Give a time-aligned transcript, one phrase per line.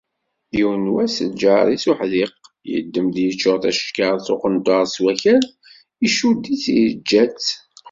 [0.57, 2.33] Yiwen wass, lğar-is uḥdiq,
[2.71, 5.39] yeddem-d yeččur tacekkart uqenṭar s wakal,
[6.05, 7.47] iccud-itt yeğğa-tt.